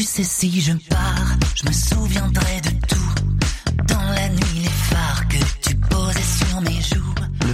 [0.00, 2.79] Tu sais si je pars, je me souviendrai de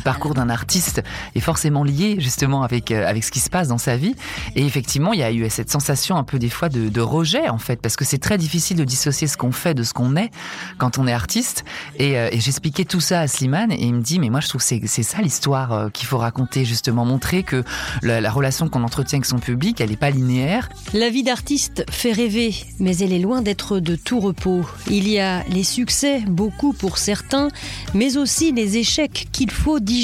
[0.07, 1.03] parcours d'un artiste
[1.35, 4.15] est forcément lié justement avec euh, avec ce qui se passe dans sa vie.
[4.55, 7.59] Et effectivement, il y a eu cette sensation un peu des fois de, rejet en
[7.59, 10.31] fait, parce que c'est très difficile de dissocier ce qu'on fait de ce qu'on est
[10.79, 11.65] quand on est artiste.
[11.99, 14.65] Et, euh, j'expliquais tout ça à Slimane et il me dit mais moi je trouve
[14.65, 17.65] que c'est ça l'histoire euh, qu'il faut raconter justement, montrer que
[18.03, 20.69] la, la relation qu'on entretient avec son public, elle n'est pas linéaire.
[20.95, 24.65] La vie d'artiste fait rêver, mais elle est loin d'être de tout repos.
[24.89, 27.49] Il y a les succès, beaucoup pour certains,
[27.93, 29.96] mais aussi les échecs qu'il faut digérer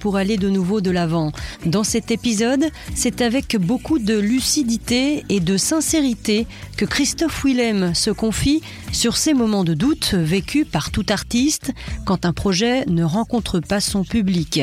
[0.00, 1.30] pour aller de nouveau de l'avant.
[1.66, 2.64] Dans cet épisode,
[2.96, 8.60] c'est avec beaucoup de lucidité et de sincérité que Christophe Willem se confie
[8.92, 11.72] sur ces moments de doute vécus par tout artiste
[12.04, 14.60] quand un projet ne rencontre pas son public.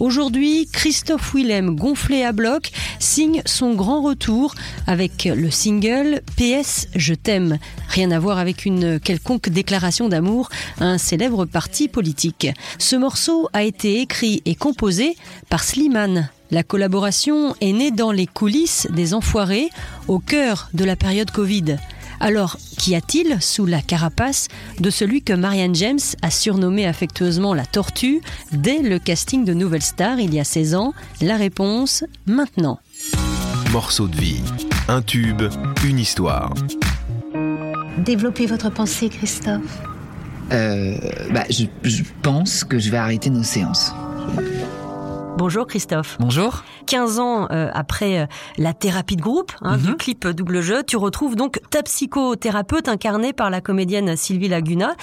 [0.00, 4.54] Aujourd'hui, Christophe Willem, gonflé à bloc, signe son grand retour
[4.86, 7.58] avec le single PS Je t'aime.
[7.88, 12.48] Rien à voir avec une quelconque déclaration d'amour à un célèbre parti politique.
[12.78, 15.16] Ce morceau a été écrit et composé
[15.48, 16.28] par Slimane.
[16.50, 19.68] La collaboration est née dans les coulisses des Enfoirés,
[20.06, 21.76] au cœur de la période Covid.
[22.20, 24.48] Alors, qu'y a-t-il sous la carapace
[24.80, 28.20] de celui que Marianne James a surnommé affectueusement la tortue
[28.52, 30.94] dès le casting de Nouvelle Star il y a 16 ans?
[31.20, 32.80] La réponse, maintenant.
[33.72, 34.40] Morceau de vie.
[34.88, 35.42] Un tube,
[35.84, 36.54] une histoire.
[37.98, 39.82] Développez votre pensée, Christophe.
[40.52, 40.96] Euh,
[41.32, 43.92] bah, je, je pense que je vais arrêter nos séances.
[44.34, 44.65] Thank you.
[45.36, 46.16] Bonjour Christophe.
[46.18, 46.64] Bonjour.
[46.86, 49.82] 15 ans euh, après euh, la thérapie de groupe hein, Mhm.
[49.84, 54.94] du clip double jeu, tu retrouves donc ta psychothérapeute incarnée par la comédienne Sylvie Laguna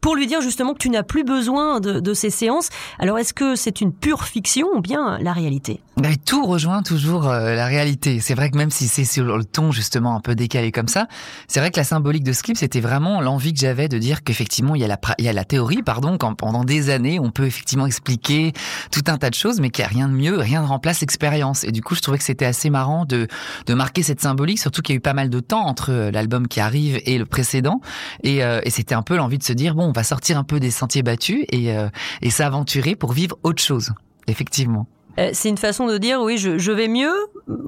[0.00, 2.68] pour lui dire justement que tu n'as plus besoin de, de ces séances.
[2.98, 5.80] Alors est-ce que c'est une pure fiction ou bien la réalité?
[5.96, 8.20] Bah, tout rejoint toujours euh, la réalité.
[8.20, 11.06] C'est vrai que même si c'est sur le ton justement un peu décalé comme ça,
[11.48, 14.22] c'est vrai que la symbolique de ce clip, c'était vraiment l'envie que j'avais de dire
[14.22, 16.90] qu'effectivement il y a la pra- il y a la théorie, pardon, quand pendant des
[16.90, 18.52] années on peut effectivement expliquer
[18.92, 21.64] tout un tas de choses, mais rien de mieux, rien ne remplace l'expérience.
[21.64, 23.26] Et du coup, je trouvais que c'était assez marrant de
[23.66, 26.10] de marquer cette symbolique, surtout qu'il y a eu pas mal de temps entre euh,
[26.10, 27.80] l'album qui arrive et le précédent,
[28.22, 30.44] et, euh, et c'était un peu l'envie de se dire bon, on va sortir un
[30.44, 31.88] peu des sentiers battus et euh,
[32.22, 33.92] et s'aventurer pour vivre autre chose.
[34.26, 34.86] Effectivement.
[35.32, 37.12] C'est une façon de dire oui, je vais mieux,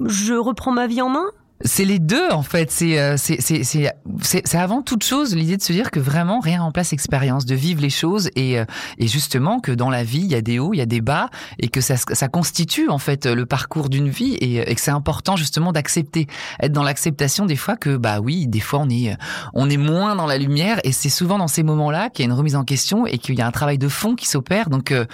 [0.05, 1.25] je reprends ma vie en main?
[1.65, 2.71] C'est les deux en fait.
[2.71, 7.45] C'est euh, c'est avant toute chose l'idée de se dire que vraiment rien remplace l'expérience,
[7.45, 8.65] de vivre les choses et euh,
[8.97, 11.01] et justement que dans la vie il y a des hauts, il y a des
[11.01, 11.29] bas
[11.59, 14.91] et que ça ça constitue en fait le parcours d'une vie et, et que c'est
[14.91, 16.27] important justement d'accepter,
[16.61, 19.15] être dans l'acceptation des fois que bah oui des fois on est
[19.53, 22.31] on est moins dans la lumière et c'est souvent dans ces moments-là qu'il y a
[22.31, 24.69] une remise en question et qu'il y a un travail de fond qui s'opère.
[24.69, 25.05] Donc euh,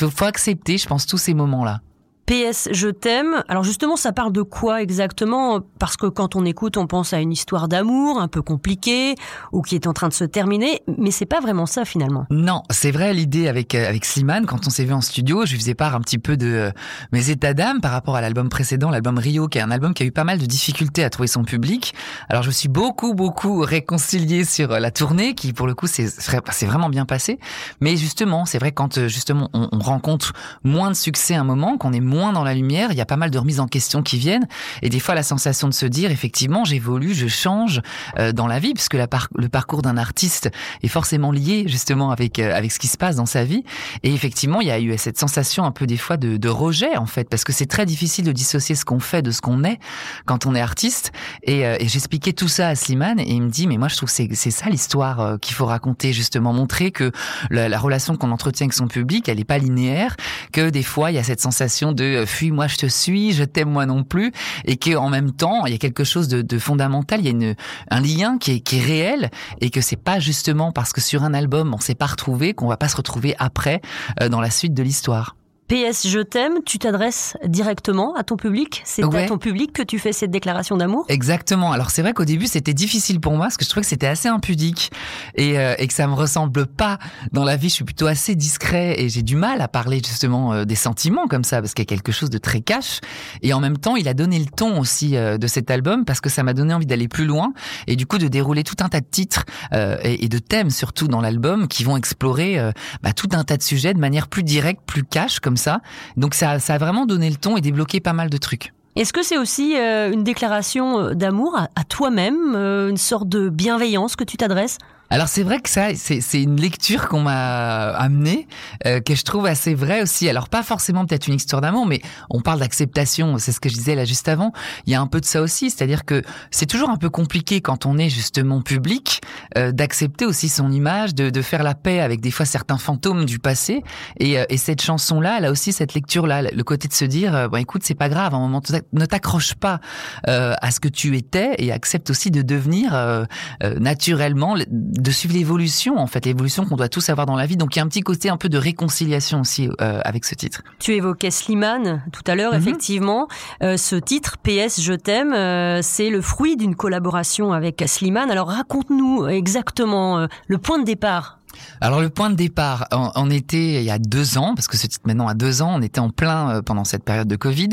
[0.00, 1.80] il faut accepter, je pense tous ces moments-là.
[2.28, 3.42] PS Je t'aime.
[3.48, 5.60] Alors justement, ça parle de quoi exactement?
[5.78, 9.14] Parce que quand on écoute, on pense à une histoire d'amour un peu compliquée
[9.50, 12.26] ou qui est en train de se terminer, mais c'est pas vraiment ça finalement.
[12.28, 15.52] Non, c'est vrai l'idée avec euh, avec Slimane quand on s'est vu en studio, je
[15.52, 16.70] lui faisais part un petit peu de euh,
[17.12, 20.02] mes états d'âme par rapport à l'album précédent, l'album Rio, qui est un album qui
[20.02, 21.94] a eu pas mal de difficultés à trouver son public.
[22.28, 26.08] Alors je suis beaucoup beaucoup réconcilié sur euh, la tournée, qui pour le coup c'est
[26.08, 27.38] c'est vraiment bien passé.
[27.80, 31.78] Mais justement, c'est vrai quand justement on, on rencontre moins de succès à un moment,
[31.78, 34.02] qu'on est moins dans la lumière, il y a pas mal de remises en question
[34.02, 34.46] qui viennent,
[34.82, 37.80] et des fois la sensation de se dire effectivement j'évolue, je change
[38.18, 40.50] euh, dans la vie, puisque la le parcours d'un artiste
[40.82, 43.64] est forcément lié justement avec euh, avec ce qui se passe dans sa vie.
[44.02, 46.96] Et effectivement, il y a eu cette sensation un peu des fois de, de rejet
[46.96, 49.64] en fait, parce que c'est très difficile de dissocier ce qu'on fait de ce qu'on
[49.64, 49.78] est
[50.26, 51.12] quand on est artiste.
[51.42, 53.96] Et, euh, et j'expliquais tout ça à Slimane et il me dit mais moi je
[53.96, 57.12] trouve que c'est ça l'histoire qu'il faut raconter justement, montrer que
[57.50, 60.16] la, la relation qu'on entretient avec son public, elle n'est pas linéaire,
[60.52, 63.32] que des fois il y a cette sensation de euh, fuis moi je te suis,
[63.32, 64.32] je t'aime moi non plus,
[64.64, 67.28] et que en même temps il y a quelque chose de, de fondamental, il y
[67.28, 67.54] a une,
[67.90, 69.30] un lien qui est, qui est réel
[69.60, 72.68] et que c'est pas justement parce que sur un album on s'est pas retrouvé qu'on
[72.68, 73.80] va pas se retrouver après
[74.20, 75.36] euh, dans la suite de l'histoire.
[75.68, 78.80] PS Je t'aime, tu t'adresses directement à ton public.
[78.84, 79.24] C'est Ouais.
[79.24, 81.04] à ton public que tu fais cette déclaration d'amour.
[81.08, 81.72] Exactement.
[81.72, 84.06] Alors c'est vrai qu'au début c'était difficile pour moi parce que je trouvais que c'était
[84.06, 84.90] assez impudique
[85.34, 86.98] et, euh, et que ça me ressemble pas
[87.32, 87.68] dans la vie.
[87.68, 91.26] Je suis plutôt assez discret et j'ai du mal à parler justement euh, des sentiments
[91.26, 93.00] comme ça parce qu'il y a quelque chose de très cash.
[93.42, 96.20] Et en même temps, il a donné le ton aussi euh, de cet album parce
[96.22, 97.52] que ça m'a donné envie d'aller plus loin
[97.86, 99.44] et du coup de dérouler tout un tas de titres
[99.74, 102.58] euh, et, et de thèmes surtout dans l'album qui vont explorer
[103.02, 105.80] bah, tout un tas de sujets de manière plus directe, plus cash comme ça.
[106.16, 108.72] Donc ça, ça a vraiment donné le ton et débloqué pas mal de trucs.
[108.98, 113.48] Est-ce que c'est aussi euh, une déclaration euh, d'amour à, toi-même, euh, une sorte de
[113.48, 114.78] bienveillance que tu t'adresses?
[115.10, 118.46] Alors c'est vrai que ça, c'est une lecture qu'on m'a amenée,
[118.86, 120.28] euh, que je trouve assez vraie aussi.
[120.28, 123.74] Alors pas forcément peut-être une histoire d'amour, mais on parle d'acceptation, c'est ce que je
[123.74, 124.52] disais là juste avant.
[124.86, 127.62] Il y a un peu de ça aussi, c'est-à-dire que c'est toujours un peu compliqué
[127.62, 129.22] quand on est justement public
[129.56, 133.24] euh, d'accepter aussi son image, de, de, faire la paix avec des fois certains fantômes
[133.24, 133.82] du passé.
[134.18, 137.34] Et, euh, et cette chanson-là, elle a aussi cette lecture-là, le côté de se dire,
[137.34, 138.60] euh, bon écoute, c'est pas grave, à un moment,
[138.92, 139.80] ne t'accroche pas
[140.26, 143.26] à ce que tu étais et accepte aussi de devenir
[143.62, 144.54] naturellement
[145.02, 147.56] de suivre l'évolution, en fait, l'évolution qu'on doit tous avoir dans la vie.
[147.56, 150.34] Donc il y a un petit côté un peu de réconciliation aussi euh, avec ce
[150.34, 150.62] titre.
[150.78, 152.60] Tu évoquais Slimane tout à l'heure, mhm.
[152.60, 153.28] effectivement.
[153.62, 158.30] Euh, ce titre, PS Je t'aime, euh, c'est le fruit d'une collaboration avec Slimane.
[158.30, 161.37] Alors raconte-nous exactement le point de départ
[161.80, 164.86] alors le point de départ, on, était il y a deux ans, parce que ce
[164.86, 167.70] titre maintenant a deux ans, on était en plein euh, pendant cette période de Covid,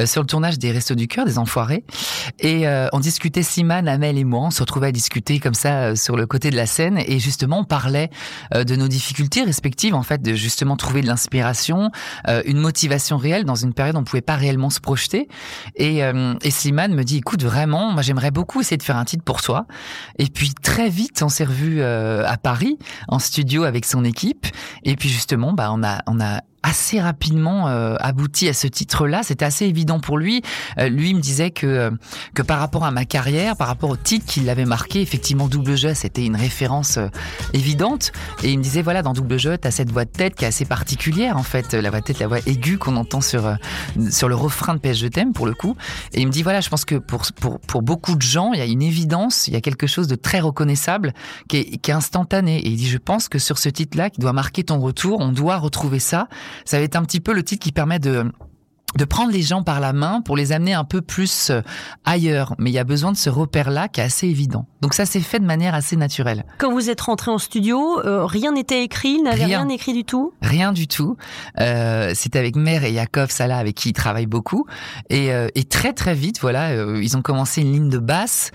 [0.00, 1.84] euh, sur le tournage des Restos du Cœur, des Enfoirés,
[2.38, 5.96] et euh, on discutait, Simane, Amel et moi, on se retrouvait à discuter comme ça
[5.96, 8.10] sur le côté de la scène, et justement on parlait
[8.54, 11.90] de nos difficultés respectives, en fait, de justement trouver de l'inspiration,
[12.44, 15.28] une motivation réelle dans une période où on pouvait pas réellement se projeter,
[15.76, 19.24] et, et Slimane me dit, écoute, vraiment, moi j'aimerais beaucoup essayer de faire un titre
[19.24, 19.66] pour toi,
[20.18, 22.78] et puis très vite on s'est revu à Paris,
[23.22, 24.46] studio avec son équipe.
[24.82, 29.22] Et puis justement, bah on a on a assez rapidement euh, abouti à ce titre-là.
[29.22, 30.42] C'était assez évident pour lui.
[30.78, 31.90] Euh, lui me disait que euh,
[32.34, 35.76] que par rapport à ma carrière, par rapport au titre qu'il avait marqué, effectivement Double
[35.76, 36.98] Jeu, c'était une référence
[37.52, 38.12] évidente.
[38.42, 40.48] Et il me disait voilà, dans Double Jeu, t'as cette voix de tête qui est
[40.48, 43.56] assez particulière en fait, la voix de tête, la voix aiguë qu'on entend sur
[44.10, 45.76] sur le refrain de PS Je t'aime pour le coup.
[46.12, 48.58] Et il me dit voilà, je pense que pour pour pour beaucoup de gens, il
[48.58, 51.12] y a une évidence, il y a quelque chose de très reconnaissable
[51.48, 52.58] qui est qui est instantané.
[52.58, 55.32] Et il dit je pense que sur ce titre-là, qui doit marquer ton retour, on
[55.32, 56.28] doit retrouver ça
[56.64, 58.30] ça va être un petit peu le titre qui permet de
[58.96, 61.62] de prendre les gens par la main pour les amener un peu plus euh,
[62.04, 62.54] ailleurs.
[62.58, 64.66] Mais il y a besoin de ce repère-là qui est assez évident.
[64.82, 66.44] Donc ça s'est fait de manière assez naturelle.
[66.58, 69.68] Quand vous êtes rentré en studio, euh, rien n'était écrit, il n'avait rien.
[69.68, 71.16] écrit du tout Rien du tout.
[71.60, 74.66] Euh, C'était avec Mère et Yakov Salah avec qui il travaille beaucoup.
[75.08, 78.50] Et, euh, et très très vite, voilà, ils ont commencé une ligne de basse.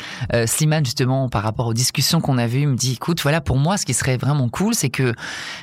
[0.45, 3.77] Slimane justement, par rapport aux discussions qu'on avait eues, me dit, écoute, voilà, pour moi,
[3.77, 5.13] ce qui serait vraiment cool, c'est que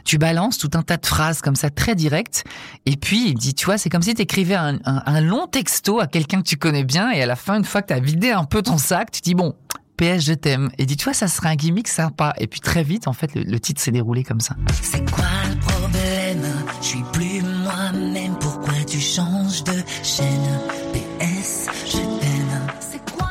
[0.06, 2.44] tu balances tout un tas de phrases comme ça, très directes.
[2.86, 6.00] Et puis, il me dit, tu vois, c'est comme si tu écrivais un, long texto
[6.00, 8.00] à quelqu'un que tu connais bien et à la fin, une fois que tu as
[8.00, 9.54] vidé un peu ton sac, tu dis bon,
[9.96, 10.70] PS je t'aime.
[10.78, 12.34] Et dis, tu vois, ça serait un gimmick sympa.
[12.38, 14.56] Et puis très vite, en fait, le, titre s'est déroulé comme ça.
[14.82, 16.42] C'est quoi le problème?
[16.80, 18.36] Je suis plus moi-même.
[18.38, 19.72] Pourquoi tu changes de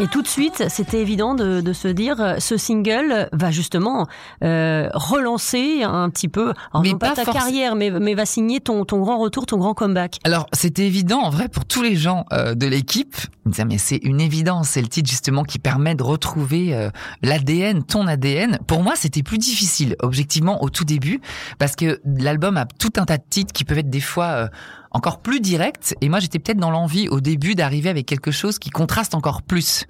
[0.04, 4.06] et tout de suite, c'était évident de, de, se dire, euh, ce single va justement
[4.44, 9.00] euh, relancer un petit peu, mais pas, ta carrière, mais, mais va signer ton, ton
[9.00, 10.20] grand retour, ton grand comeback.
[10.26, 13.16] Alors, c'était évident, en vrai, pour tous les gens euh, de l'équipe.
[13.46, 16.90] Ils disaient, mais c'est une évidence, c'est le titre justement qui permet de retrouver euh,
[17.22, 18.60] l'ADN, ton ADN.
[18.68, 21.22] Pour moi, c'était plus difficile, objectivement, au tout début,
[21.60, 24.50] parce que l'album a tout un tas de titres qui peuvent être des fois
[24.94, 25.96] encore plus direct.
[26.02, 29.42] Et moi, j'étais peut-être dans l'envie au début d'arriver avec quelque chose qui contraste encore
[29.42, 29.86] plus.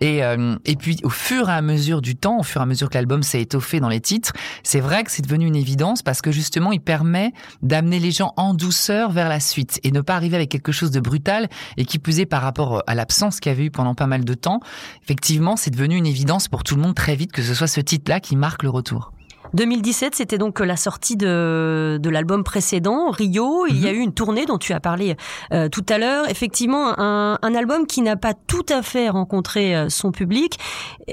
[0.00, 2.66] Et, euh, et puis, au fur et à mesure du temps, au fur et à
[2.66, 4.32] mesure que l'album s'est étoffé dans les titres,
[4.62, 7.32] c'est vrai que c'est devenu une évidence parce que justement, il permet
[7.62, 10.90] d'amener les gens en douceur vers la suite et ne pas arriver avec quelque chose
[10.90, 13.94] de brutal et qui plus est par rapport à l'absence qu'il y avait eu pendant
[13.94, 14.60] pas mal de temps.
[15.02, 17.80] Effectivement, c'est devenu une évidence pour tout le monde très vite que ce soit ce
[17.80, 19.12] titre-là qui marque le retour.
[19.54, 23.66] 2017, c'était donc la sortie de, de l'album précédent, Rio.
[23.68, 23.98] Il y a mhm.
[23.98, 25.16] eu une tournée dont tu as parlé
[25.52, 26.28] euh, tout à l'heure.
[26.28, 30.58] Effectivement, un, un album qui n'a pas tout à fait rencontré euh, son public.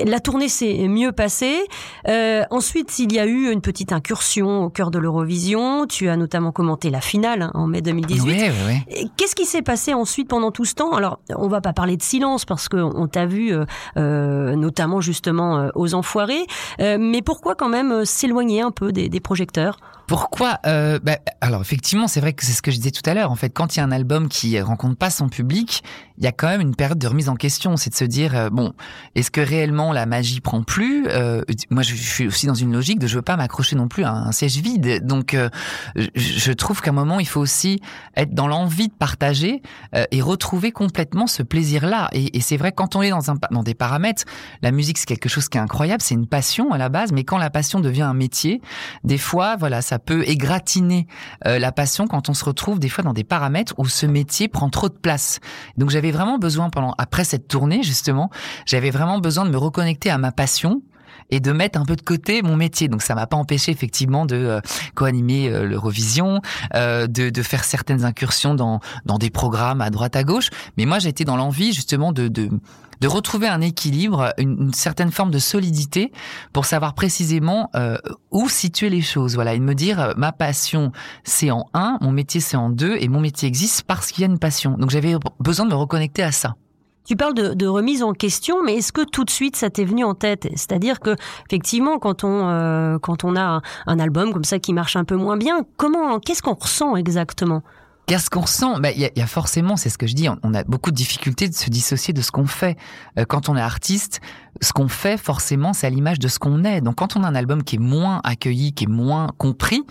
[0.06, 1.60] La tournée s'est mieux passée.
[2.08, 5.86] Euh, ensuite, il y a eu une petite incursion au cœur de l'Eurovision.
[5.88, 8.52] Tu as notamment commenté la finale hein, en mai 2018.
[9.18, 10.94] Qu'est-ce qui s'est passé ensuite pendant tout ce temps?
[10.94, 13.54] Alors, on va pas parler de silence parce qu'on t'a vu
[13.98, 16.46] euh, notamment justement aux Enfoirés.
[16.80, 22.20] mais pourquoi quand même éloigné un peu des, projecteurs Pourquoi euh, bah, Alors effectivement, c'est
[22.20, 23.32] vrai que c'est ce que je disais tout à l'heure.
[23.32, 25.84] En fait, quand il y a un album qui rencontre pas son public,
[26.18, 27.78] il y a quand même une période de remise en question.
[27.78, 28.74] C'est de se dire euh, bon,
[29.16, 33.00] est-ce que réellement la magie prend plus euh, Moi, je, suis aussi dans une logique
[33.00, 35.06] de je veux pas m'accrocher non plus à un siège vide.
[35.06, 35.36] Donc,
[35.96, 37.82] je trouve qu'à un moment, il faut aussi
[38.16, 39.62] être dans l'envie de partager
[40.12, 42.10] et retrouver complètement ce plaisir-là.
[42.12, 44.24] Et, et c'est vrai quand on est dans un dans des paramètres,
[44.62, 47.24] la musique c'est quelque chose qui est incroyable, c'est une passion à la base, mais
[47.24, 48.62] quand la passion devient un métier,
[49.04, 51.08] des fois, voilà, ça peut égratiner
[51.46, 54.48] euh, la passion quand on se retrouve des fois dans des paramètres où ce métier
[54.48, 55.40] prend trop de place.
[55.78, 58.30] Donc j'avais vraiment besoin pendant après cette tournée justement,
[58.66, 60.82] j'avais vraiment besoin de me reconnecter à ma passion
[61.30, 62.88] et de mettre un peu de côté mon métier.
[62.88, 64.62] Donc ça m'a pas empêché effectivement de euh,
[64.94, 66.42] co-animer euh, l'Eurovision,
[66.76, 70.50] euh, de, de, faire certaines incursions dans, dans des programmes à droite à gauche.
[70.78, 72.50] Mais moi j'étais dans l'envie justement de, de
[73.02, 76.12] de retrouver un équilibre, une, certaine forme de solidité
[76.54, 77.98] pour savoir précisément euh,
[78.32, 79.36] où situer les choses.
[79.36, 80.92] Voilà, et de me dire euh, ma passion
[81.24, 84.28] c'est en un, mon métier c'est en deux, et mon métier existe parce qu'il y
[84.28, 84.72] a une passion.
[84.78, 86.56] Donc j'avais besoin de me reconnecter à ça.
[87.06, 90.04] Tu parles de, remise en question, mais est-ce que tout de suite ça t'est venu
[90.04, 90.48] en tête?
[90.56, 91.16] C'est-à-dire que
[91.48, 95.16] effectivement, quand on euh, quand on a un album comme ça qui marche un peu
[95.16, 97.62] moins bien, comment qu'est-ce qu'on ressent exactement?
[98.06, 100.64] Qu'est-ce qu'on ressent bah, Il y, a forcément, c'est ce que je dis, on, a
[100.64, 102.78] beaucoup de difficultés de se dissocier de ce qu'on fait.
[103.18, 104.22] Euh, quand on est artiste,
[104.62, 106.82] ce qu'on fait, forcément, c'est à l'image de ce qu'on est.
[106.82, 109.84] Donc quand on a un album qui est moins accueilli, qui est moins compris,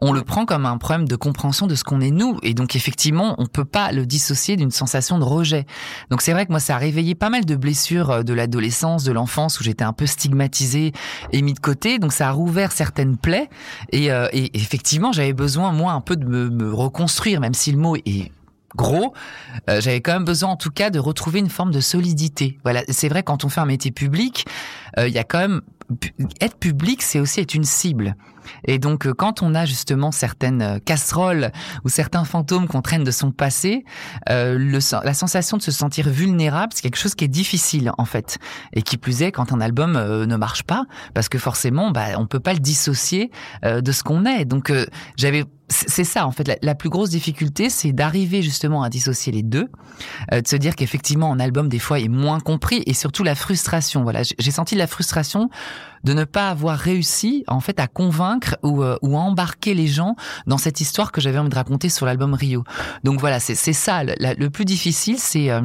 [0.00, 2.38] on le prend comme un problème de compréhension de ce qu'on est nous.
[2.42, 5.66] Et donc effectivement, on peut pas le dissocier d'une sensation de rejet.
[6.10, 9.02] Donc c'est vrai que moi, ça a réveillé pas mal de blessures euh, de l'adolescence,
[9.04, 10.92] de l'enfance, où j'étais un peu stigmatisée
[11.32, 11.98] et mis de côté.
[11.98, 13.48] Donc ça a rouvert certaines plaies.
[13.90, 17.61] Et, euh, et effectivement, j'avais besoin, moi, un peu de me, me reconstruire, même si
[17.62, 18.32] si le mot est
[18.74, 19.14] gros,
[19.68, 22.58] euh, j'avais quand même besoin en tout cas de retrouver une forme de solidité.
[22.64, 24.46] Voilà, c'est vrai quand on fait un métier public,
[24.98, 25.60] euh, il y a quand même
[26.40, 28.16] être public, c'est aussi être une cible.
[28.64, 31.52] Et donc, euh, quand on a justement certaines casseroles
[31.84, 33.84] ou certains fantômes qu'on traîne de son passé,
[34.30, 38.04] euh, le, la sensation de se sentir vulnérable, c'est quelque chose qui est difficile en
[38.04, 38.38] fait.
[38.72, 40.84] Et qui plus est, quand un album ne marche pas,
[41.14, 43.30] parce que forcément, bah, on peut pas le dissocier
[43.64, 44.44] de ce qu'on est.
[44.44, 44.72] Donc,
[45.16, 49.42] j'avais c'est ça en fait la, plus grosse difficulté, c'est d'arriver justement à dissocier les
[49.42, 49.68] deux,
[50.32, 53.34] euh, de se dire qu'effectivement un album des fois est moins compris et surtout la
[53.34, 54.02] frustration.
[54.02, 55.48] Voilà, j'ai senti la frustration
[56.04, 59.86] de ne pas avoir réussi en fait à convaincre ou, euh, ou à embarquer les
[59.86, 60.16] gens
[60.46, 62.64] dans cette histoire que j'avais envie de raconter sur l'album Rio.
[63.04, 65.62] Donc voilà, c'est ça le, plus difficile, c'est euh,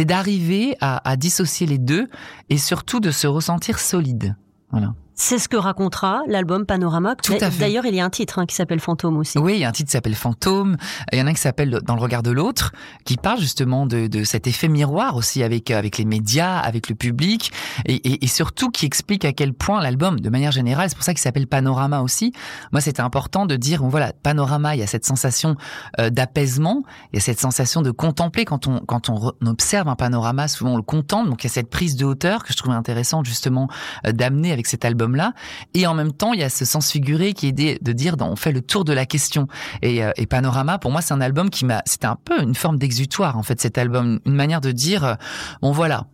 [0.00, 2.08] d'arriver à, à dissocier les deux
[2.48, 4.36] et surtout de se ressentir solide.
[4.70, 4.94] Voilà.
[5.18, 7.16] C'est ce que racontera l'album Panorama.
[7.16, 7.60] Tout à fait.
[7.60, 9.38] D'ailleurs, il y a un titre hein, qui s'appelle Fantôme aussi.
[9.38, 10.76] Oui, il y a un titre qui s'appelle Fantôme.
[11.12, 12.72] Il y en a un qui s'appelle Dans le regard de l'autre,
[13.04, 16.94] qui parle justement de, de, cet effet miroir aussi avec avec les médias, avec le
[16.94, 17.50] public,
[17.86, 21.04] et, et, et surtout qui explique à quel point l'album, de manière générale, c'est pour
[21.04, 22.32] ça qu'il s'appelle Panorama aussi.
[22.72, 25.56] Moi, c'était important de dire, bon, voilà, Panorama, il y a cette sensation
[25.98, 26.82] euh, d'apaisement,
[27.12, 30.72] il y a cette sensation de contempler quand on quand on, observe un panorama, souvent
[30.72, 31.30] on le contemple.
[31.30, 33.68] Donc il y a cette prise de hauteur que je trouvais intéressante justement
[34.06, 35.32] euh, d'amener avec cet album là
[35.74, 38.36] Et en même temps, il y a ce sens figuré qui est de dire, on
[38.36, 39.46] fait le tour de la question.
[39.82, 42.54] Et, euh, et Panorama, pour moi, c'est un album qui m'a, c'était un peu une
[42.54, 45.14] forme d'exutoire en fait, cet album, une manière de dire, euh,
[45.62, 46.06] bon voilà,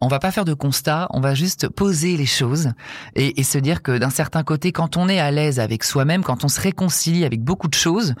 [0.00, 2.72] on va pas faire de constat, on va juste poser les choses
[3.16, 6.22] et, et se dire que d'un certain côté, quand on est à l'aise avec soi-même,
[6.22, 8.14] quand on se réconcilie avec beaucoup de choses,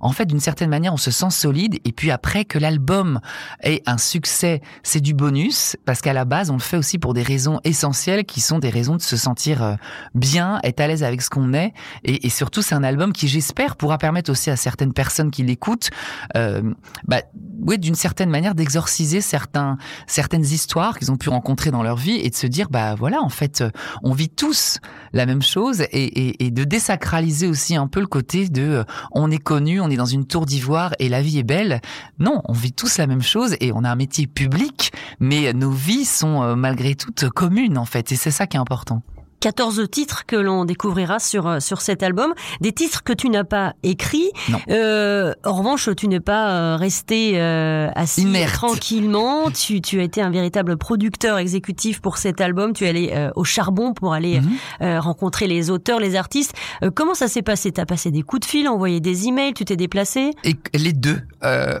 [0.00, 1.80] en fait, d'une certaine manière, on se sent solide.
[1.84, 3.20] Et puis après, que l'album
[3.62, 7.14] ait un succès, c'est du bonus parce qu'à la base, on le fait aussi pour
[7.14, 9.74] des raisons essentielles qui sont des raisons de se sentir euh,
[10.14, 11.72] bien, être à l'aise avec ce qu'on est.
[12.04, 15.42] Et, et surtout, c'est un album qui, j'espère, pourra permettre aussi à certaines personnes qui
[15.42, 15.90] l'écoutent,
[16.36, 16.62] euh,
[17.06, 22.16] bah, d'une certaine manière, d'exorciser certains, certaines histoires qu'ils ont pu rencontrer dans leur vie
[22.16, 23.64] et de se dire, bah voilà, en fait,
[24.02, 24.78] on vit tous
[25.12, 28.84] la même chose et, et, et de désacraliser aussi un peu le côté de, euh,
[29.12, 31.80] on est connu, on est dans une tour d'ivoire et la vie est belle.
[32.18, 35.70] Non, on vit tous la même chose et on a un métier public, mais nos
[35.70, 39.02] vies sont euh, malgré tout communes en fait et c'est ça qui est important.
[39.44, 42.32] 14 titres que l'on découvrira sur euh, sur cet album,
[42.62, 44.30] des titres que tu n'as pas écrits.
[44.70, 49.50] Euh, en revanche, tu n'es pas euh, resté euh, assis tranquillement.
[49.54, 52.72] Tu, tu as été un véritable producteur exécutif pour cet album.
[52.72, 54.98] Tu es allé au charbon pour aller mhm.
[54.98, 56.54] rencontrer les auteurs, les artistes.
[56.94, 57.70] comment ça s'est passé?
[57.70, 60.32] T'as passé des coups de fil, envoyé des emails, tu t'es déplacé?
[60.42, 61.20] Et les deux,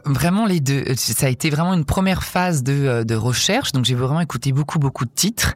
[0.04, 0.84] vraiment les deux.
[0.96, 3.72] Ça a été vraiment une première phase de, de recherche.
[3.72, 5.54] Donc j'ai vraiment écouté beaucoup beaucoup de titres,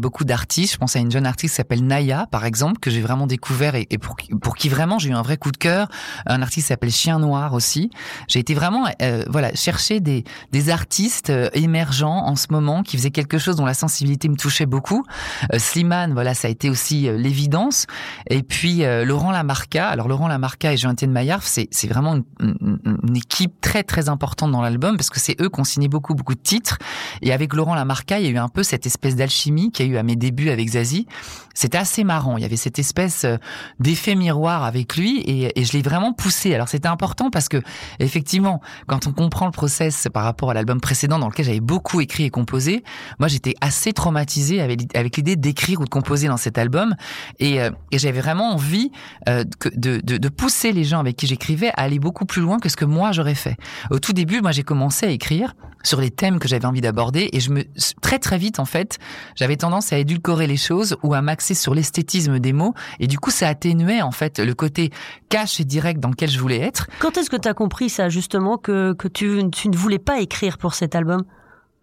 [0.00, 0.72] beaucoup d'artistes.
[0.74, 3.74] Je pense à une jeune artiste qui s'appelle Naya, par exemple, que j'ai vraiment découvert
[3.74, 5.88] et, pour, pour qui vraiment j'ai eu un vrai coup de cœur.
[6.26, 7.90] Un artiste qui s'appelle Chien Noir aussi.
[8.28, 12.96] J'ai été vraiment, euh, voilà, chercher des, des artistes euh, émergents en ce moment qui
[12.96, 15.04] faisaient quelque chose dont la sensibilité me touchait beaucoup.
[15.52, 17.86] Euh, Slimane, voilà, ça a été aussi l'évidence.
[18.28, 19.88] Et puis Laurent Lamarca.
[19.88, 24.62] Alors Laurent Lamarca et Jean-Étienne Maillard, c'est vraiment une, une, équipe très très importante dans
[24.62, 26.78] l'album parce que c'est eux qui ont signé beaucoup beaucoup de titres.
[27.22, 29.90] Et avec Laurent Lamarca, il y a eu un peu cette espèce d'alchimie qu'il y
[29.90, 31.06] a eu à mes débuts avec Zazie.
[31.54, 32.36] C'était assez marrant.
[32.36, 33.36] Il y avait cette espèce euh,
[33.80, 36.54] d'effet miroir avec lui et, je l'ai vraiment poussé.
[36.54, 37.58] Alors c'était important parce que
[37.98, 42.00] effectivement, quand on comprend le process par rapport à l'album précédent dans lequel j'avais beaucoup
[42.00, 42.82] écrit et composé,
[43.18, 46.94] moi j'étais assez traumatisé avec, l'idée d'écrire ou de composer dans cet album
[47.38, 48.90] et, euh, j'avais vraiment envie
[49.28, 49.44] euh,
[49.74, 52.76] de, de, pousser les gens avec qui j'écrivais à aller beaucoup plus loin que ce
[52.76, 53.56] que moi j'aurais fait.
[53.90, 57.30] Au tout début, moi, j'ai commencé à écrire sur les thèmes que j'avais envie d'aborder
[57.32, 57.64] et je me
[58.02, 58.98] très très vite en fait
[59.34, 63.18] j'avais tendance à édulcorer les choses ou à m'axer sur l'esthétisme des mots et du
[63.18, 64.90] coup ça atténuait en fait le côté
[65.28, 66.86] cash et direct dans lequel je voulais être.
[66.98, 70.20] Quand est-ce que tu as compris ça justement que, que tu, tu ne voulais pas
[70.20, 71.24] écrire pour cet album?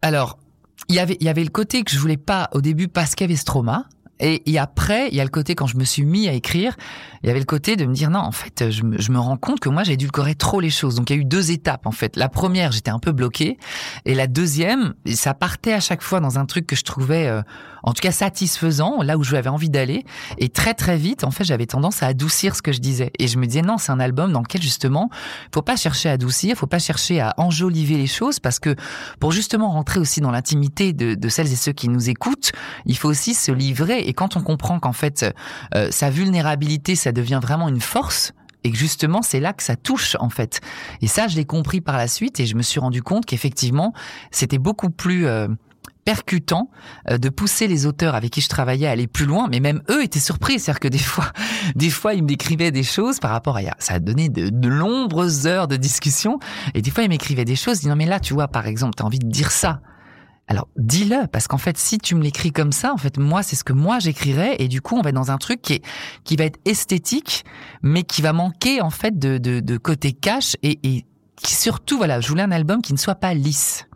[0.01, 0.37] Alors
[0.89, 3.15] il y avait il y avait le côté que je voulais pas au début parce
[3.15, 3.85] qu'il y avait ce trauma
[4.19, 6.75] et, et, après, il y a le côté quand je me suis mis à écrire,
[7.21, 9.19] il y avait le côté de me dire non, en fait, je me, je me
[9.19, 10.95] rends compte que moi j'ai édulcoré trop les choses.
[10.95, 12.15] Donc il y a eu deux étapes en fait.
[12.15, 13.57] La première, j'étais un peu bloqué,
[14.05, 17.41] et la deuxième, ça partait à chaque fois dans un truc que je trouvais, euh,
[17.87, 20.03] en tout cas satisfaisant, là où j'avais envie d'aller.
[20.39, 23.13] Et très très vite, en fait, j'avais tendance à adoucir ce que je disais.
[23.17, 25.09] Et je me disais non, c'est un album dans lequel justement,
[25.53, 28.75] faut pas chercher à adoucir, faut pas chercher à enjoliver les choses, parce que
[29.21, 32.51] pour justement rentrer aussi dans l'intimité de, de celles et ceux qui nous écoutent,
[32.85, 35.25] il faut aussi se livrer et quand on comprend qu'en fait,
[35.73, 38.33] euh, sa vulnérabilité, ça devient vraiment une force,
[38.65, 40.59] et que justement c'est là que ça touche en fait.
[41.01, 43.93] Et ça, je l'ai compris par la suite et je me suis rendu compte qu'effectivement
[44.31, 45.47] c'était beaucoup plus euh,
[46.07, 46.69] percutant
[47.09, 49.81] euh, de pousser les auteurs avec qui je travaillais à aller plus loin, mais même
[49.89, 51.33] eux étaient surpris, c'est-à-dire que des fois,
[51.75, 55.47] des fois ils m'écrivaient des choses par rapport à ça a donné de, de nombreuses
[55.47, 56.39] heures de discussion
[56.73, 59.03] et des fois ils m'écrivaient des choses, disant mais là tu vois par exemple t'as
[59.03, 59.81] envie de dire ça.
[60.47, 63.57] Alors dis-le parce qu'en fait si tu me l'écris comme ça en fait moi c'est
[63.57, 65.81] ce que moi j'écrirais et du coup on va être dans un truc qui est
[66.23, 67.43] qui va être esthétique
[67.81, 71.97] mais qui va manquer en fait de de, de côté cash et, et qui surtout
[71.97, 73.87] voilà je voulais un album qui ne soit pas lisse.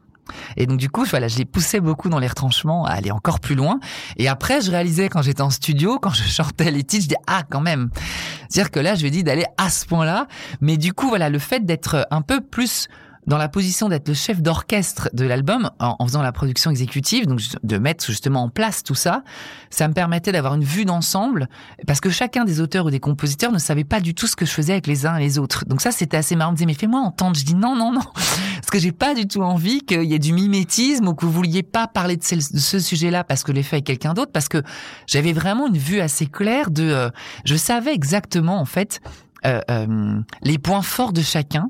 [0.57, 3.39] Et donc du coup, voilà, je les poussais beaucoup dans les retranchements à aller encore
[3.39, 3.79] plus loin.
[4.17, 7.21] Et après, je réalisais quand j'étais en studio, quand je chantais les titres, je dis
[7.27, 7.89] ah quand même.
[8.49, 10.27] C'est-à-dire que là, je lui ai dit d'aller à ce point-là.
[10.59, 12.87] Mais du coup, voilà, le fait d'être un peu plus
[13.27, 17.39] dans la position d'être le chef d'orchestre de l'album en, faisant la production exécutive, donc
[17.63, 19.23] de mettre justement en place tout ça,
[19.69, 21.47] ça me permettait d'avoir une vue d'ensemble
[21.87, 24.45] parce que chacun des auteurs ou des compositeurs ne savait pas du tout ce que
[24.45, 25.65] je faisais avec les uns et les autres.
[25.65, 26.49] Donc ça c'était assez marrant.
[26.49, 27.35] On me disait mais fais-moi entendre.
[27.35, 30.19] Je dis non non non parce que j'ai pas du tout envie qu'il y ait
[30.19, 33.63] du mimétisme ou que vous vouliez pas parler de, de ce sujet-là parce que l'ai
[33.63, 34.63] fait avec quelqu'un d'autre parce que
[35.07, 37.09] j'avais vraiment une vue assez claire de euh,
[37.45, 39.01] je savais exactement en fait
[39.45, 41.69] euh, euh, les points forts de chacun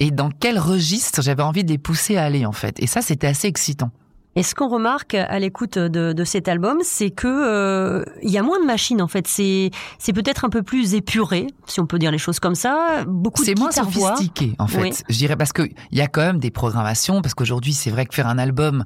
[0.00, 2.82] et dans quel registre j'avais envie de les pousser à aller en fait?
[2.82, 3.90] Et ça, c'était assez excitant.
[4.36, 8.38] Et ce qu'on remarque à l'écoute de, de, cet album, c'est que euh, il y
[8.38, 9.26] a moins de machines en fait.
[9.26, 13.04] C'est c'est peut-être un peu plus épuré, si on peut dire les choses comme ça.
[13.08, 14.80] Beaucoup c'est moins sophistiqué en fait.
[14.80, 14.92] Oui.
[15.08, 17.22] Je dirais parce que il y a quand même des programmations.
[17.22, 18.84] Parce qu'aujourd'hui, c'est vrai que faire un album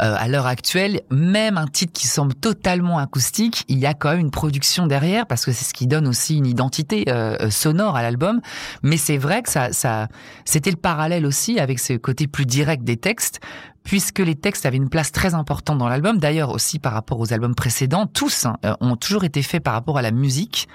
[0.00, 4.10] euh, à l'heure actuelle, même un titre qui semble totalement acoustique, il y a quand
[4.10, 7.94] même une production derrière parce que c'est ce qui donne aussi une identité euh, sonore
[7.96, 8.40] à l'album.
[8.82, 10.08] Mais c'est vrai que ça, ça,
[10.44, 13.40] c'était le parallèle aussi avec ce côté plus direct des textes,
[13.84, 16.18] puisque les textes avaient une place très importante dans l'album.
[16.18, 19.98] D'ailleurs aussi par rapport aux albums précédents, tous hein, ont toujours été faits par rapport
[19.98, 20.68] à la musique.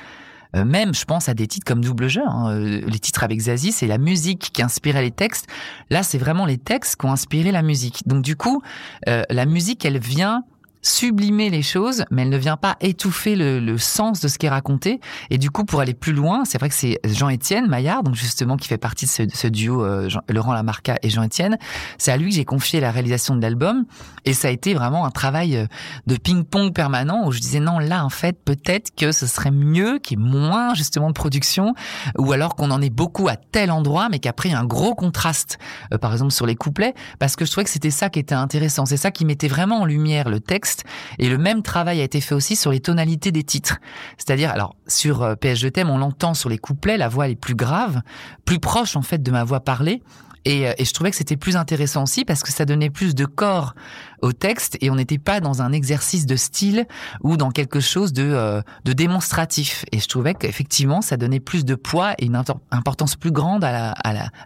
[0.56, 3.40] Euh, même, je pense à des titres comme Double Jeu, hein, euh, les titres avec
[3.40, 5.48] Zazie, c'est la musique qui inspirait les textes.
[5.90, 8.08] Là, c'est vraiment les textes qui ont inspiré la musique.
[8.08, 8.62] Donc du coup,
[9.08, 10.44] euh, la musique, elle vient
[10.88, 14.46] sublimer les choses, mais elle ne vient pas étouffer le, le sens de ce qui
[14.46, 15.00] est raconté.
[15.30, 18.58] Et du coup, pour aller plus loin, c'est vrai que c'est Jean-Étienne Maillard, donc justement
[18.58, 21.58] qui fait partie de ce, de ce duo euh, Jean, Laurent Lamarca et Jean-Étienne.
[21.98, 23.86] C'est à lui que j'ai confié la réalisation de l'album,
[24.26, 25.66] et ça a été vraiment un travail euh,
[26.08, 30.00] de ping-pong permanent où je disais non, là en fait, peut-être que ce serait mieux
[30.00, 31.74] qu'il y ait moins justement de production,
[32.18, 34.66] ou alors qu'on en ait beaucoup à tel endroit, mais qu'après il y a un
[34.66, 35.58] gros contraste,
[35.94, 38.36] euh, par exemple sur les couplets, parce que je trouvais que c'était ça qui était
[38.36, 40.77] intéressant, c'est ça qui mettait vraiment en lumière le texte
[41.20, 43.78] et le même travail a été fait aussi sur les tonalités des titres.
[44.18, 47.36] C'est-à-dire, alors, sur euh, PS Je t'aime, on l'entend sur les couplets, la voix est
[47.36, 48.02] plus grave,
[48.46, 50.02] plus proche en fait de ma voix parlée.
[50.46, 53.16] Et, euh, et, je trouvais que c'était plus intéressant aussi parce que ça donnait plus
[53.16, 53.76] de corps
[54.22, 56.86] au texte et on n'était pas dans un exercice de style
[57.22, 59.84] ou dans quelque chose de, euh, démonstratif.
[59.92, 63.72] Et je trouvais qu'effectivement, ça donnait plus de poids et une importance plus grande à
[63.72, 63.92] la,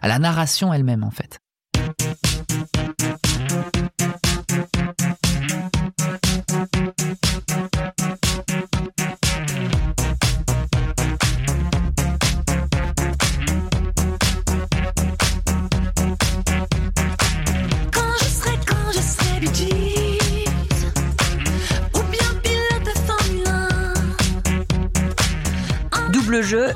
[0.02, 1.38] à la narration elle-même en fait.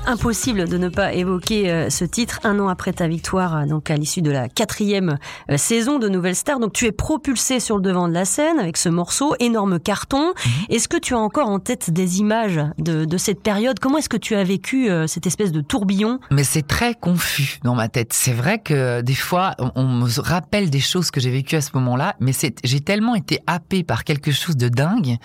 [0.07, 3.91] Impossible de ne pas évoquer euh, ce titre un an après ta victoire, euh, donc
[3.91, 5.19] à l'issue de la quatrième
[5.51, 6.59] euh, saison de Nouvelle Star.
[6.59, 10.29] Donc tu es propulsé sur le devant de la scène avec ce morceau, énorme carton.
[10.29, 10.53] Mhm.
[10.71, 13.79] Est-ce que tu as encore en tête des images de, de cette période?
[13.79, 16.21] Comment est-ce que tu as vécu cette espèce de tourbillon?
[16.31, 18.13] Mais c'est très confus dans ma tête.
[18.13, 21.71] C'est vrai que des fois, on me rappelle des choses que j'ai vécues à ce
[21.75, 22.33] moment-là, mais
[22.65, 25.17] j'ai tellement été happé par quelque chose de dingue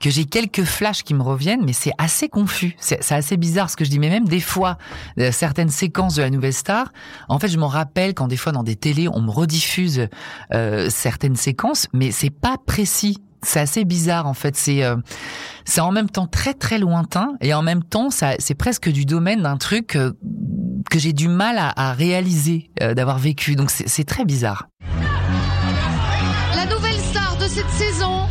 [0.00, 2.76] que j'ai quelques flashs qui me reviennent, mais c'est assez confus.
[2.80, 4.78] C'est assez bizarre parce que je dis, mais même des fois,
[5.18, 6.92] euh, certaines séquences de la Nouvelle Star,
[7.28, 10.08] en fait, je m'en rappelle quand des fois dans des télés, on me rediffuse
[10.54, 13.18] euh, certaines séquences, mais c'est pas précis.
[13.42, 14.56] C'est assez bizarre en fait.
[14.56, 14.96] C'est euh,
[15.64, 19.04] c'est en même temps très très lointain et en même temps, ça c'est presque du
[19.04, 20.12] domaine d'un truc euh,
[20.90, 23.54] que j'ai du mal à, à réaliser euh, d'avoir vécu.
[23.54, 24.66] Donc c'est très bizarre.
[26.56, 28.26] La nouvelle star de cette saison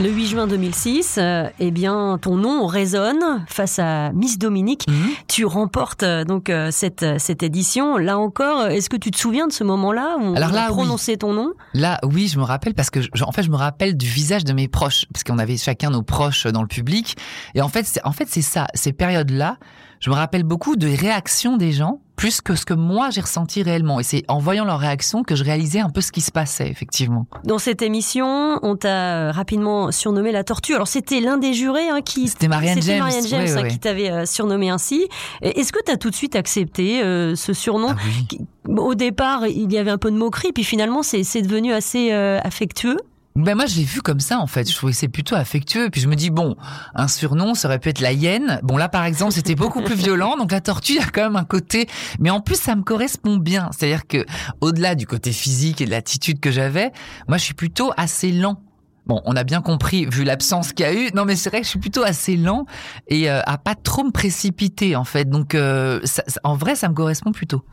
[0.00, 4.88] Le 8 juin 2006, euh, eh bien, ton nom résonne face à Miss Dominique.
[4.88, 5.10] Mhm.
[5.28, 7.96] Tu remportes euh, donc euh, cette, cette édition.
[7.96, 10.68] Là encore, est-ce que tu te souviens de ce moment-là où Alors on là, a
[10.70, 10.72] oui.
[10.74, 11.52] prononcé ton nom?
[11.74, 14.42] Là, oui, je me rappelle parce que, je- en fait, je me rappelle du visage
[14.42, 17.16] de mes proches, parce qu'on avait chacun nos proches dans le public.
[17.54, 19.58] Et en fait, c'est, en fait, c'est ça, ces périodes-là,
[20.00, 23.62] je me rappelle beaucoup de réactions des gens, plus que ce que moi j'ai ressenti
[23.62, 24.00] réellement.
[24.00, 26.68] Et c'est en voyant leurs réactions que je réalisais un peu ce qui se passait,
[26.68, 27.26] effectivement.
[27.44, 30.74] Dans cette émission, on t'a euh, rapidement surnommé la tortue.
[30.74, 32.98] Alors c'était l'un des jurés hein, qui C'était Marianne James.
[32.98, 35.06] Marianne James hein, qui t'avait euh, surnommé ainsi.
[35.42, 38.38] Est-ce que tu as tout de suite accepté euh, ce surnom Ah oui.
[38.68, 42.12] Au départ, il y avait un peu de moquerie, puis finalement, c'est c'est devenu assez
[42.12, 42.96] euh, affectueux?
[43.36, 44.70] Ben moi, je l'ai vu comme ça, en fait.
[44.70, 45.90] Je trouvais que c'est plutôt affectueux.
[45.90, 46.54] Puis je me dis, bon,
[46.94, 48.60] un surnom, ça aurait pu être la hyène.
[48.62, 50.36] Bon, là, par exemple, c'était beaucoup plus violent.
[50.36, 51.88] Donc la tortue a quand même un côté.
[52.20, 53.70] Mais en plus, ça me correspond bien.
[53.76, 54.24] C'est-à-dire que,
[54.60, 56.92] au-delà du côté physique et de l'attitude que j'avais,
[57.26, 58.62] moi, je suis plutôt assez lent.
[59.06, 61.10] Bon, on a bien compris, vu l'absence qu'il y a eu.
[61.12, 62.66] Non, mais c'est vrai que je suis plutôt assez lent
[63.08, 65.28] et euh, à pas trop me précipiter, en fait.
[65.28, 67.64] Donc, euh, ça- en vrai, ça me correspond plutôt.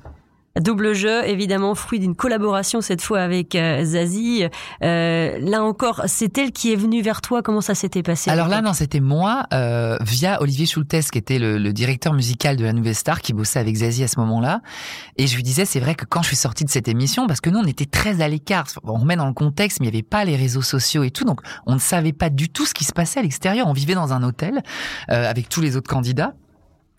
[0.60, 4.48] Double jeu, évidemment, fruit d'une collaboration cette fois avec euh, Zazie.
[4.84, 7.42] Euh, là encore, c'est elle qui est venue vers toi.
[7.42, 11.40] Comment ça s'était passé Alors là, non, c'était moi, euh, via Olivier Schultes, qui était
[11.40, 14.62] le, le directeur musical de la Nouvelle Star, qui bossait avec Zazie à ce moment-là.
[15.16, 17.40] Et je lui disais, c'est vrai que quand je suis sortie de cette émission, parce
[17.40, 19.98] que nous, on était très à l'écart, on remet dans le contexte, mais il n'y
[19.98, 22.74] avait pas les réseaux sociaux et tout, donc on ne savait pas du tout ce
[22.74, 23.68] qui se passait à l'extérieur.
[23.68, 24.62] On vivait dans un hôtel
[25.10, 26.34] euh, avec tous les autres candidats.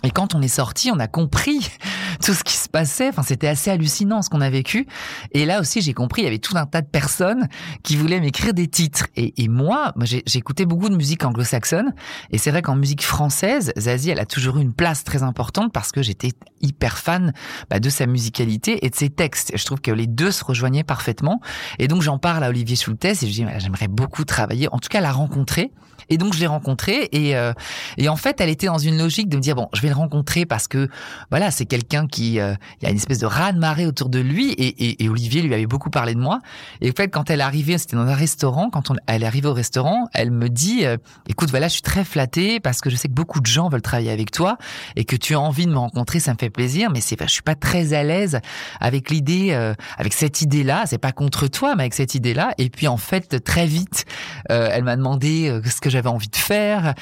[0.05, 1.69] Et quand on est sorti, on a compris
[2.25, 3.09] tout ce qui se passait.
[3.09, 4.87] Enfin, c'était assez hallucinant ce qu'on a vécu.
[5.33, 7.49] Et là aussi, j'ai compris, il y avait tout un tas de personnes
[7.83, 9.07] qui voulaient m'écrire des titres.
[9.17, 9.93] Et, moi,
[10.27, 11.95] j'écoutais beaucoup de musique anglo-saxonne.
[12.31, 15.73] Et c'est vrai qu'en musique française, Zazie, elle a toujours eu une place très importante
[15.73, 17.33] parce que j'étais hyper fan
[17.71, 19.53] bah, de sa musicalité et de ses textes.
[19.55, 21.41] Je trouve que les deux se rejoignaient parfaitement.
[21.79, 24.88] Et donc, j'en parle à Olivier Schultes et je dis, j'aimerais beaucoup travailler, en tout
[24.88, 25.71] cas la rencontrer.
[26.09, 27.53] Et donc, je l'ai rencontrée et, euh,
[27.97, 30.46] et en fait, elle était dans une logique de me dire, bon, je vais rencontrer
[30.46, 30.88] parce que,
[31.31, 34.55] voilà, c'est quelqu'un qui, euh, il y a une espèce de raz-de-marée autour de lui
[34.59, 36.40] et, Olivier lui avait beaucoup parlé de moi.
[36.81, 39.48] Et en fait, quand elle est arrivée, c'était dans un restaurant, quand elle est arrivée
[39.48, 40.96] au restaurant, elle me dit, euh,
[41.28, 43.83] écoute, voilà, je suis très flattée parce que je sais que beaucoup de gens veulent
[43.83, 44.57] travailler avec toi
[44.96, 47.26] et que tu as envie de me rencontrer, ça me fait plaisir, mais c'est, je
[47.26, 48.40] suis pas très à l'aise
[48.81, 50.85] avec l'idée, euh, avec cette idée-là.
[50.87, 52.55] C'est pas contre toi, mais avec cette idée-là.
[52.59, 54.05] Et puis, en fait, très vite,
[54.50, 56.94] euh, elle m'a demandé euh, ce que j'avais envie de faire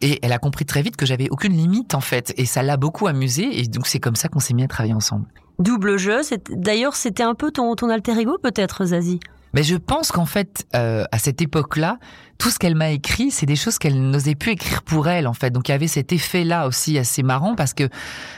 [0.00, 2.76] et elle a compris très vite que j'avais aucune limite en fait et ça l'a
[2.76, 5.26] beaucoup amusé et donc c'est comme ça qu'on s'est mis à travailler ensemble.
[5.58, 6.22] Double jeu.
[6.22, 9.20] c'est- D'ailleurs, c'était un peu ton, ton alter ego, peut-être, Zazie?
[9.54, 11.98] Mais je pense qu'en fait, euh, à cette époque-là,
[12.38, 15.34] tout ce qu'elle m'a écrit, c'est des choses qu'elle n'osait plus écrire pour elle, en
[15.34, 15.50] fait.
[15.50, 17.88] Donc il y avait cet effet-là aussi assez marrant parce que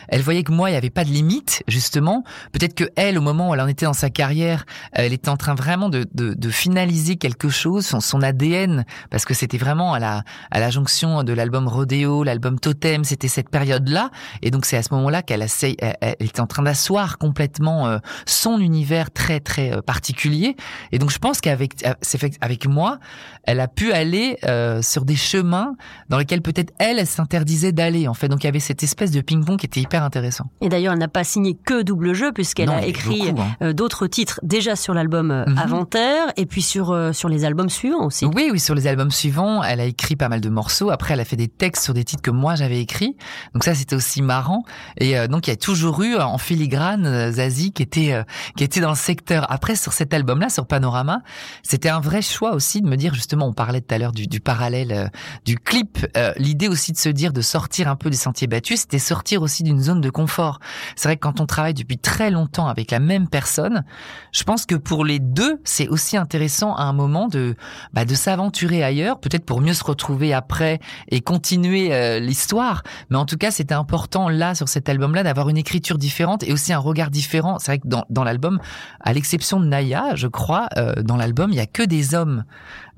[0.08, 2.24] elle voyait que moi, il n'y avait pas de limite, justement.
[2.52, 5.36] Peut-être que elle, au moment où elle en était dans sa carrière, elle était en
[5.36, 9.98] train vraiment de, de, de finaliser quelque chose, son, ADN, parce que c'était vraiment à
[9.98, 14.10] la, à la jonction de l'album Rodeo, l'album Totem, c'était cette période-là.
[14.42, 17.98] Et donc c'est à ce moment-là qu'elle elle, elle était en train d'asseoir complètement euh,
[18.26, 20.56] son univers très très euh, particulier.
[20.92, 21.94] Et donc je pense qu'avec euh,
[22.40, 22.98] avec moi,
[23.44, 25.74] elle a pu aller euh, sur des chemins
[26.08, 28.08] dans lesquels peut-être elle, elle s'interdisait d'aller.
[28.08, 30.46] En fait, donc il y avait cette espèce de ping-pong qui était hyper intéressant.
[30.60, 33.56] Et d'ailleurs, elle n'a pas signé que double jeu, puisqu'elle a écrit hein.
[33.62, 35.58] euh, d'autres titres déjà sur l'album euh, Mhm.
[35.58, 38.24] Avant-Terre, et puis sur, euh, sur les albums suivants aussi.
[38.24, 40.90] Oui, oui, sur les albums suivants, elle a écrit pas mal de morceaux.
[40.90, 43.16] Après, elle a fait des textes sur des titres que moi j'avais écrits.
[43.54, 44.64] Donc ça, c'était aussi marrant.
[44.98, 48.22] Et euh, donc il y a toujours eu euh, en filigrane Zazie qui était euh,
[48.56, 49.50] qui était dans le secteur.
[49.50, 51.22] Après, sur cet album-là, sur Panorama,
[51.62, 54.40] c'était un vrai choix aussi de me dire justement, on parlait tout à l'heure du,
[54.40, 55.08] parallèle euh,
[55.44, 56.06] du clip.
[56.16, 59.42] Euh, L'idée aussi de se dire de sortir un peu des sentiers battus, c'était sortir
[59.42, 60.60] aussi d'une zone de confort.
[60.96, 63.84] C'est vrai que quand on travaille depuis très longtemps avec la même personne,
[64.32, 67.56] je pense que pour les deux, c'est aussi intéressant à un moment de
[67.92, 72.82] bah, de s'aventurer ailleurs, peut-être pour mieux se retrouver après et continuer euh, l'histoire.
[73.10, 76.52] Mais en tout cas, c'était important là sur cet album-là d'avoir une écriture différente et
[76.52, 77.58] aussi un regard différent.
[77.58, 78.60] C'est vrai que dans, l'album,
[79.00, 80.68] à l'exception de Naya, je crois,
[81.02, 82.44] dans l'album, il y a que des hommes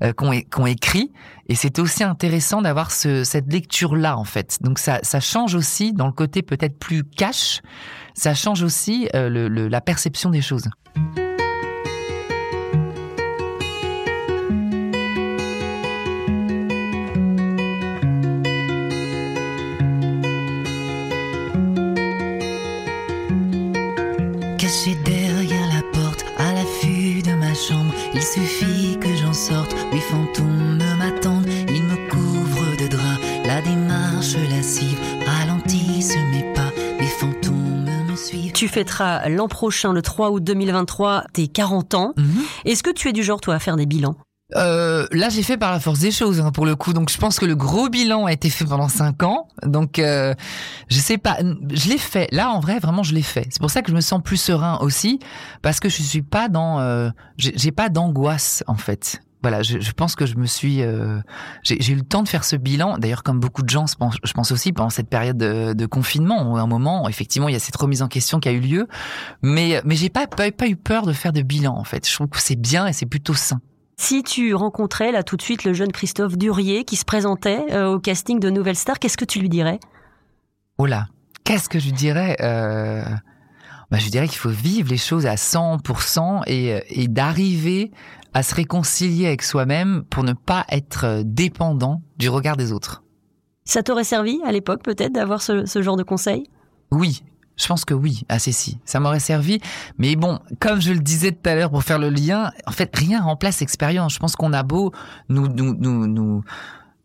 [0.03, 1.11] euh, qui, ont, qui ont écrit,
[1.47, 4.57] et c'est aussi intéressant d'avoir ce, cette lecture-là en fait.
[4.61, 7.61] Donc ça, ça change aussi dans le côté peut-être plus cash,
[8.13, 10.69] ça change aussi euh, le, le, la perception des choses.
[38.71, 42.13] Fêteras l'an prochain, le 3 août 2023, tes 40 ans.
[42.65, 44.15] Est-ce que tu es du genre, toi, à faire des bilans?
[44.61, 46.93] Euh, là, j'ai fait par la force des choses hein, pour le coup.
[46.93, 49.47] Donc, je pense que le gros bilan a été fait pendant cinq ans.
[49.63, 50.33] Donc, euh,
[50.89, 51.37] je sais pas.
[51.73, 52.27] Je l'ai fait.
[52.31, 53.47] Là, en vrai, vraiment, je l'ai fait.
[53.49, 55.19] C'est pour ça que je me sens plus serein aussi,
[55.61, 56.79] parce que je suis pas dans.
[56.79, 59.21] Euh, j'ai pas d'angoisse en fait.
[59.43, 60.83] Voilà, je, je pense que je me suis.
[60.83, 61.19] euh,
[61.63, 62.99] j'ai eu le temps de faire ce bilan.
[62.99, 66.61] D'ailleurs, comme beaucoup de gens, je pense, aussi pendant cette période de, de confinement, à
[66.61, 68.87] un moment, effectivement, il y a cette remise en question qui a eu lieu.
[69.41, 72.07] Mais, mais j'ai pas, pas, pas eu peur de faire de bilan en fait.
[72.07, 73.59] Je trouve que c'est bien et c'est plutôt sain.
[74.01, 77.93] Si tu rencontrais là tout de suite le jeune Christophe Durier qui se présentait euh,
[77.93, 79.79] au casting de Nouvelle Star, qu'est-ce que tu lui dirais?
[80.79, 81.05] Oh là,
[81.43, 83.03] qu'est-ce que je dirais euh...
[83.91, 87.91] bah, Je dirais qu'il faut vivre les choses à 100% et, et d'arriver
[88.33, 93.03] à se réconcilier avec soi-même pour ne pas être dépendant du regard des autres.
[93.65, 96.49] Ça t'aurait servi à l'époque peut-être d'avoir ce, ce genre de conseil?
[96.91, 97.23] Oui,
[97.61, 98.79] je pense que oui, assez si.
[98.85, 99.59] Ça m'aurait servi.
[99.97, 102.89] Mais bon, comme je le disais tout à l'heure pour faire le lien, en fait,
[102.95, 104.13] rien remplace l'expérience.
[104.13, 104.91] Je pense qu'on a beau
[105.29, 106.43] nous, nous, nous, nous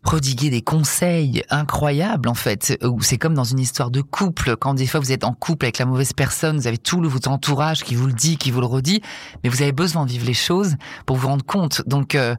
[0.03, 2.79] prodiguer des conseils incroyables, en fait.
[2.85, 4.57] Où C'est comme dans une histoire de couple.
[4.57, 7.09] Quand des fois vous êtes en couple avec la mauvaise personne, vous avez tout le-
[7.09, 9.03] votre entourage qui vous le dit, qui vous le redit,
[9.43, 11.83] mais vous avez besoin de vivre les choses pour vous rendre compte.
[11.89, 12.37] Donc, euh,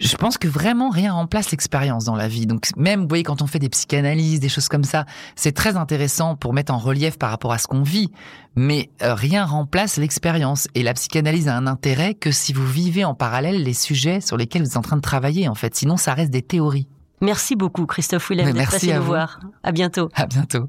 [0.00, 2.46] je pense que vraiment rien remplace l'expérience dans la vie.
[2.46, 5.76] Donc même, vous voyez, quand on fait des psychanalyses, des choses comme ça, c'est très
[5.76, 8.10] intéressant pour mettre en relief par rapport à ce qu'on vit.
[8.54, 10.68] Mais euh, rien remplace l'expérience.
[10.74, 14.36] Et la psychanalyse a un intérêt que si vous vivez en parallèle les sujets sur
[14.36, 15.74] lesquels vous êtes en train de travailler, en fait.
[15.74, 16.88] Sinon, ça reste des théories.
[17.22, 19.38] Merci beaucoup Christophe Willem d'être merci passé nous voir.
[19.62, 20.08] À bientôt.
[20.14, 20.68] À bientôt.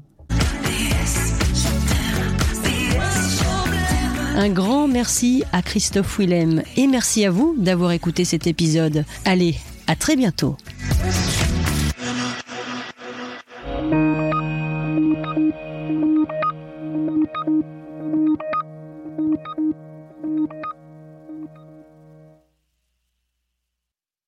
[4.36, 9.04] Un grand merci à Christophe Willem et merci à vous d'avoir écouté cet épisode.
[9.24, 9.54] Allez,
[9.86, 10.56] à très bientôt.